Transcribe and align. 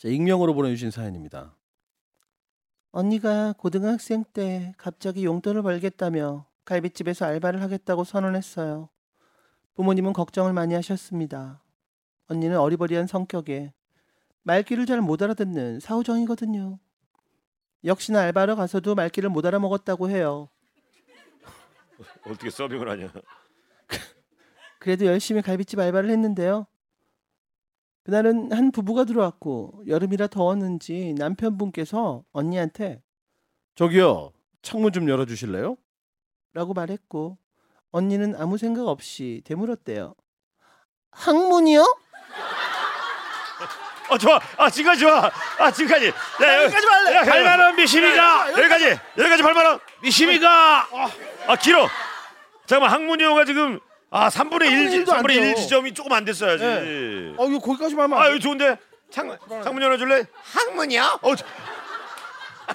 자, 0.00 0.08
익명으로 0.08 0.54
보내주신 0.54 0.90
사연입니다. 0.90 1.54
언니가 2.90 3.52
고등학생 3.52 4.24
때 4.24 4.72
갑자기 4.78 5.26
용돈을 5.26 5.60
벌겠다며 5.60 6.46
갈비집에서 6.64 7.26
알바를 7.26 7.60
하겠다고 7.60 8.04
선언했어요. 8.04 8.88
부모님은 9.74 10.14
걱정을 10.14 10.54
많이 10.54 10.72
하셨습니다. 10.72 11.62
언니는 12.28 12.58
어리버리한 12.58 13.08
성격에 13.08 13.74
말귀를 14.44 14.86
잘 14.86 15.02
못 15.02 15.20
알아듣는 15.20 15.80
사후정이거든요. 15.80 16.78
역시나 17.84 18.20
알바를 18.20 18.56
가서도 18.56 18.94
말귀를 18.94 19.28
못 19.28 19.44
알아먹었다고 19.44 20.08
해요. 20.08 20.48
어떻게 22.26 22.48
서빙을 22.48 22.88
하냐? 22.88 23.12
그래도 24.80 25.04
열심히 25.04 25.42
갈비집 25.42 25.78
알바를 25.78 26.08
했는데요. 26.08 26.66
그날은 28.04 28.52
한 28.52 28.70
부부가 28.72 29.04
들어왔고 29.04 29.84
여름이라 29.86 30.28
더웠는지 30.28 31.14
남편분께서 31.18 32.24
언니한테 32.32 33.02
저기요 33.74 34.32
창문 34.62 34.92
좀 34.92 35.08
열어주실래요? 35.08 35.76
라고 36.54 36.74
말했고 36.74 37.38
언니는 37.92 38.34
아무 38.36 38.58
생각 38.58 38.86
없이 38.88 39.42
되물었대요. 39.44 40.14
항문이요? 41.12 41.82
어 44.10 44.18
좋아. 44.18 44.40
아 44.56 44.68
지금까지 44.68 45.00
좋아. 45.00 45.30
아 45.58 45.70
지금까지. 45.70 46.08
야, 46.08 46.62
여기까지 46.64 46.86
말래. 46.86 47.14
야, 47.16 47.22
8만 47.22 47.60
원 47.60 47.76
미심이가 47.76 48.52
여기까지. 48.52 48.84
여기까지 49.18 49.42
8만 49.42 49.64
원. 49.64 49.80
미심이가 50.02 50.88
아 51.46 51.56
길어. 51.56 51.86
잠깐만 52.66 52.92
항문이호가 52.92 53.44
지금 53.44 53.78
아 54.10 54.28
3분의 54.28 54.66
1 54.66 54.92
일도 54.92 55.12
안 55.12 55.22
3분의 55.22 55.34
1 55.36 55.40
돼요. 55.40 55.54
지점이 55.54 55.94
조금 55.94 56.12
안 56.12 56.24
됐어야지. 56.24 56.64
네. 56.64 57.34
어 57.38 57.46
이거 57.48 57.58
거기까지만 57.60 58.04
하면 58.04 58.18
아안 58.18 58.30
여기 58.32 58.40
좋은데 58.40 58.76
창 59.10 59.36
창문 59.62 59.82
열어줄래? 59.82 60.24
항문이야? 60.42 61.18
어 61.22 61.36
저- 61.36 61.46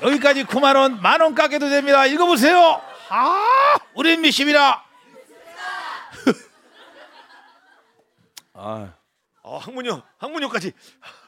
여기까지 0.01 0.43
9만 0.45 0.75
원, 0.75 1.01
만 1.01 1.21
원 1.21 1.35
깎여도 1.35 1.69
됩니다. 1.69 2.05
읽어보세요. 2.05 2.81
아, 3.09 3.75
우린 3.93 4.21
미심이라. 4.21 4.83
아, 8.53 8.93
어 9.41 9.57
항문이호 9.57 10.01
항문이호까지. 10.17 10.73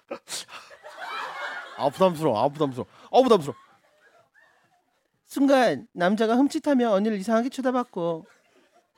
아 1.78 1.90
부담스러워. 1.90 2.44
아 2.44 2.48
부담스러워. 2.50 2.88
아 3.12 3.22
부담스러워. 3.22 3.56
순간 5.28 5.88
남자가 5.94 6.36
흠칫하며 6.36 6.90
언니를 6.92 7.18
이상하게 7.18 7.50
쳐다봤고 7.50 8.26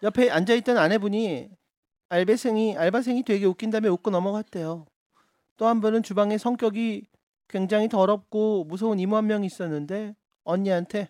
옆에 0.03 0.29
앉아있던 0.29 0.77
아내분이 0.77 1.49
알바생이 2.09 2.77
알바생이 2.77 3.23
되게 3.23 3.45
웃긴다며 3.45 3.89
웃고 3.91 4.11
넘어갔대요. 4.11 4.85
또 5.57 5.67
한 5.67 5.81
번은 5.81 6.03
주방에 6.03 6.37
성격이 6.37 7.05
굉장히 7.49 7.89
더럽고 7.89 8.63
무서운 8.63 8.99
이모 8.99 9.17
한 9.17 9.25
명 9.25 9.43
있었는데 9.43 10.15
언니한테 10.43 11.09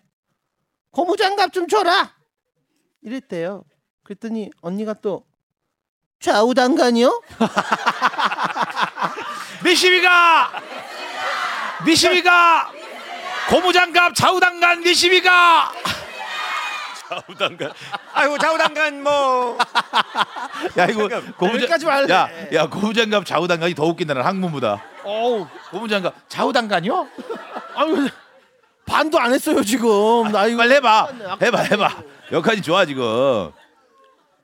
고무장갑 0.90 1.52
좀 1.52 1.68
줘라 1.68 2.16
이랬대요. 3.02 3.64
그랬더니 4.02 4.50
언니가 4.60 4.92
또 4.94 5.24
좌우단간이요? 6.18 7.22
미심이가 9.64 10.50
미심이가 11.86 12.72
고무장갑 13.50 14.14
좌우당간 14.14 14.80
미심이가 14.82 15.72
좌우당간. 17.10 17.72
아이고 18.12 18.38
좌우당간 18.38 19.02
뭐. 19.02 19.58
야 20.78 20.84
이거 20.86 21.08
고무장 21.36 21.62
여기까지 21.62 21.86
말래. 21.86 22.14
야, 22.14 22.28
야 22.52 22.66
고무장갑 22.68 23.26
좌우당간이 23.26 23.74
더 23.74 23.84
웃긴다 23.86 24.14
는 24.14 24.22
항문보다 24.22 24.80
어우 25.02 25.46
고무장갑 25.72 26.14
좌우당간이요? 26.28 27.08
아유 27.74 28.08
반도 28.86 29.18
안 29.18 29.32
했어요 29.32 29.62
지금 29.62 30.30
나 30.30 30.46
이거 30.46 30.58
빨리 30.58 30.74
해봐 30.74 31.08
해봐 31.42 31.58
해봐 31.62 31.90
여기까지 32.32 32.62
좋아 32.62 32.84
지금 32.84 33.50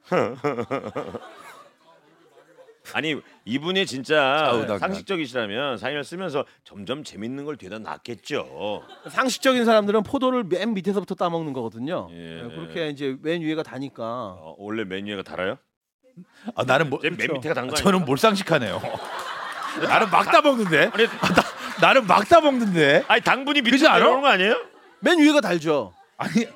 아니 2.93 3.17
이분이 3.45 3.87
진짜 3.87 4.15
좌우당간. 4.51 4.79
상식적이시라면 4.79 5.79
사연을 5.79 6.05
쓰면서 6.05 6.45
점점 6.65 7.05
재밌는 7.05 7.45
걸 7.45 7.57
되다 7.57 7.79
놨겠죠. 7.79 8.83
상식적인 9.11 9.65
사람들은 9.65 10.03
포도를 10.03 10.45
맨 10.45 10.75
밑에서부터 10.75 11.15
따먹는 11.15 11.53
거거든요. 11.53 12.09
예. 12.13 12.43
네, 12.43 12.49
그렇게 12.55 12.89
이제 12.91 13.17
맨 13.23 13.41
위에가 13.43 13.63
다니까. 13.63 14.03
어, 14.05 14.55
원래 14.59 14.85
메뉴가 14.85 15.23
달아요? 15.23 15.59
아, 16.55 16.65
나는 16.65 16.89
뭐, 16.89 16.99
맨 17.03 17.17
밑에가 17.17 17.55
단거 17.55 17.73
아니야? 17.75 17.83
저는 17.85 18.05
몰상식하네요 18.07 18.81
나는 19.87 20.11
막 20.11 20.25
따먹는데 20.25 20.91
아니, 20.95 21.05
아, 21.05 21.29
나, 21.29 21.43
나는 21.83 22.07
막 22.07 22.27
따먹는데 22.27 23.05
아니 23.07 23.21
당분이 23.21 23.61
밑에 23.61 23.73
그지 23.73 23.87
않아? 23.87 23.99
내려오는 23.99 24.23
거 24.23 24.29
아니에요? 24.29 24.65
맨 25.01 25.19
위에가 25.19 25.43
달죠. 25.43 25.93
아니 26.17 26.47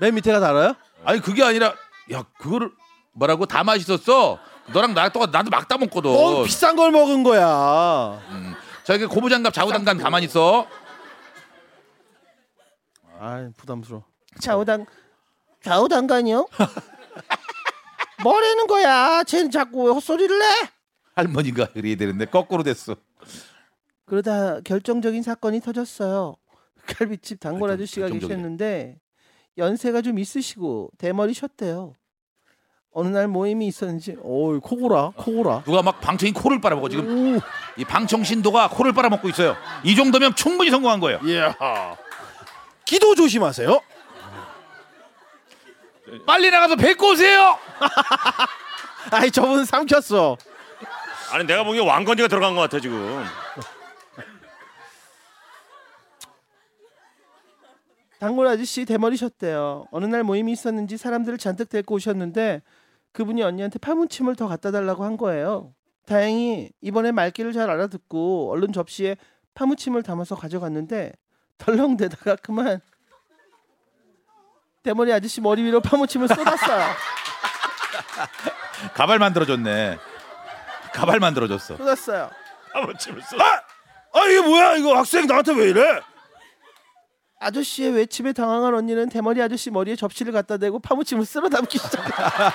맨 0.00 0.14
밑에가 0.16 0.40
달아요? 0.40 0.74
아니 1.04 1.20
그게 1.20 1.44
아니라 1.44 1.72
야 2.12 2.24
그거를 2.38 2.72
뭐라고 3.12 3.46
다 3.46 3.62
맛있었어 3.62 4.40
너랑 4.72 4.94
나랑 4.94 5.10
똑같 5.12 5.30
나도 5.30 5.50
막 5.50 5.66
따먹거든 5.68 6.10
어 6.10 6.42
비싼 6.44 6.76
걸 6.76 6.90
먹은 6.90 7.22
거야. 7.22 8.20
음. 8.30 8.54
저기 8.84 9.06
고무장갑 9.06 9.52
좌우당간 9.52 9.98
가만히 9.98 10.26
있어 10.26 10.66
아 13.18 13.50
부담스러워. 13.56 14.04
좌우당 14.40 14.86
좌우당간이요? 15.62 16.48
뭐라는 18.22 18.66
거야? 18.66 19.22
쟤는 19.24 19.50
자꾸 19.50 19.84
왜 19.84 19.92
헛소리를 19.92 20.38
내? 20.38 20.44
할머니가 21.16 21.66
그래야 21.72 21.96
되는데 21.96 22.24
거꾸로 22.26 22.62
됐어 22.62 22.96
그러다 24.06 24.60
결정적인 24.60 25.22
사건이 25.22 25.60
터졌어요. 25.60 26.36
갈비집 26.86 27.40
단골 27.40 27.70
아저씨가 27.70 28.06
결정적이네. 28.08 28.34
계셨는데 28.36 28.98
연세가 29.58 30.02
좀 30.02 30.18
있으시고 30.18 30.90
대머리셨대요. 30.98 31.94
어느 32.92 33.08
날 33.08 33.28
모임이 33.28 33.66
있었는지, 33.68 34.16
어이 34.22 34.58
코고라, 34.60 35.12
코고라. 35.16 35.62
누가 35.64 35.80
막 35.82 36.00
방청인 36.00 36.34
코를 36.34 36.60
빨아먹어 36.60 36.88
지금 36.88 37.38
이 37.76 37.84
방청신도가 37.84 38.68
코를 38.70 38.92
빨아먹고 38.92 39.28
있어요 39.28 39.56
이 39.84 39.94
정도면 39.94 40.34
충분히 40.34 40.70
성공한 40.70 40.98
거예요 40.98 41.20
이야. 41.24 41.54
기도 42.84 43.14
조심하세요. 43.14 43.80
빨리 46.26 46.50
나가서 46.50 46.74
뵙고 46.74 47.10
오세요 47.10 47.56
아이 49.12 49.30
저분 49.30 49.64
삼켰어. 49.64 50.36
아니 51.30 51.44
내가 51.44 51.62
보기엔 51.62 51.86
왕건지가 51.86 52.26
들어간 52.26 52.56
것 52.56 52.62
같아 52.62 52.80
지금. 52.80 53.24
단골 58.20 58.46
아저씨 58.48 58.84
대머리셨대요. 58.84 59.86
어느 59.90 60.04
날 60.04 60.22
모임이 60.22 60.52
있었는지 60.52 60.98
사람들을 60.98 61.38
잔뜩 61.38 61.70
데리고 61.70 61.94
오셨는데 61.94 62.60
그분이 63.12 63.42
언니한테 63.42 63.78
파무침을 63.78 64.36
더 64.36 64.46
갖다 64.46 64.70
달라고 64.70 65.04
한 65.04 65.16
거예요. 65.16 65.74
다행히 66.06 66.70
이번에 66.82 67.12
말귀를 67.12 67.54
잘 67.54 67.70
알아듣고 67.70 68.50
얼른 68.50 68.74
접시에 68.74 69.16
파무침을 69.54 70.02
담아서 70.02 70.36
가져갔는데 70.36 71.12
덜렁대다가 71.56 72.36
그만 72.36 72.80
대머리 74.82 75.12
아저씨 75.14 75.40
머리 75.40 75.62
위로 75.62 75.80
파무침을 75.80 76.28
쏟았어요. 76.28 76.84
가발 78.94 79.18
만들어줬네 79.18 79.96
가발 80.92 81.20
만들어줬어 81.20 81.78
쏟았어요. 81.78 82.30
한번 82.72 82.98
침을 82.98 83.22
쏘. 83.22 83.36
아 83.40 84.24
이게 84.26 84.40
뭐야? 84.42 84.76
이거 84.76 84.94
학생 84.96 85.26
나한테 85.26 85.54
왜 85.54 85.70
이래? 85.70 86.00
아저씨의 87.40 87.92
외침에 87.92 88.32
당황한 88.34 88.74
언니는 88.74 89.08
대머리 89.08 89.40
아저씨 89.42 89.70
머리에 89.70 89.96
접시를 89.96 90.32
갖다 90.32 90.58
대고 90.58 90.78
파무침을 90.78 91.24
쓸어 91.24 91.48
담기 91.48 91.78
시작했다. 91.78 92.32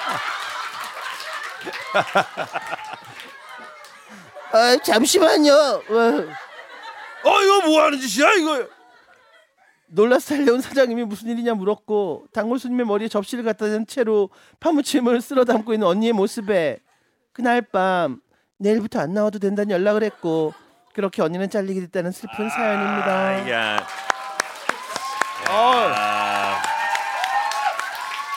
아 4.53 4.77
잠시만요. 4.83 5.51
어 5.53 7.41
이거 7.41 7.61
뭐 7.67 7.81
하는 7.81 7.99
짓이야 7.99 8.33
이거? 8.33 8.67
놀라서 9.87 10.35
달려온 10.35 10.61
사장님이 10.61 11.03
무슨 11.05 11.29
일이냐 11.29 11.55
물었고 11.55 12.27
단골 12.31 12.59
손님의 12.59 12.85
머리에 12.85 13.07
접시를 13.07 13.43
갖다 13.43 13.65
댄 13.65 13.87
채로 13.87 14.29
파무침을 14.59 15.19
쓸어 15.21 15.45
담고 15.45 15.73
있는 15.73 15.87
언니의 15.87 16.13
모습에 16.13 16.79
그날 17.33 17.61
밤 17.63 18.21
내일부터 18.57 18.99
안 18.99 19.13
나와도 19.13 19.39
된다는 19.39 19.71
연락을 19.71 20.03
했고 20.03 20.53
그렇게 20.93 21.23
언니는 21.23 21.49
잘리게 21.49 21.81
됐다는 21.81 22.11
슬픈 22.11 22.49
사연입니다. 22.49 23.49
야. 23.51 24.04
어. 25.49 25.91
야. 25.93 26.61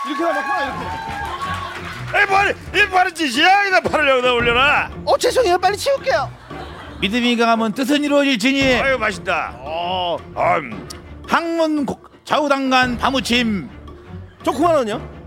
이렇게 0.06 0.22
남았구나 0.24 0.64
이렇게. 0.64 2.18
에이 2.20 2.26
뭐하는 2.26 2.56
이 2.74 2.82
뭐하는 2.86 3.14
짓이야? 3.14 3.62
그냥 3.64 3.82
팔을 3.82 4.08
여기다 4.08 4.32
올려놔. 4.32 4.90
어 5.04 5.18
죄송해요 5.18 5.58
빨리 5.58 5.76
치울게요. 5.76 6.30
믿음이 7.00 7.36
강하면 7.36 7.72
뜻은 7.72 8.02
이루어질지니 8.04 8.74
아유 8.80 8.98
맛있다. 8.98 9.52
어. 9.58 10.16
음. 10.36 10.88
항문 11.28 11.86
고- 11.86 12.00
좌우당간 12.24 12.96
파무침 12.98 13.68
저 14.42 14.50
9만 14.50 14.74
원이요? 14.74 15.18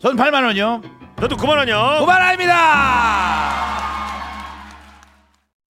전 0.00 0.16
8만 0.16 0.44
원이요 0.44 0.82
저도 1.20 1.36
그만하냐? 1.36 1.76
9만 2.00 2.20
원입니다 2.20 3.71